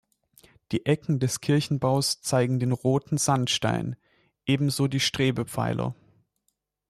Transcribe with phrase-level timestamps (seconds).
[0.71, 3.95] Die Ecken des Kirchenbaus zeigen den roten Sandstein,
[4.47, 5.93] ebenso die Strebepfeiler.